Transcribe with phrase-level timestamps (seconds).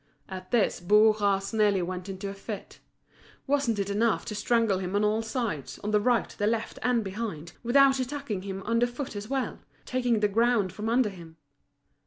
[0.27, 2.79] At this Bourras nearly went into a fit.
[3.45, 7.03] Wasn't it enough to strangle him on all sides, on the right, the left, and
[7.03, 11.37] behind, without attacking him underfoot as well, taking the ground from under him!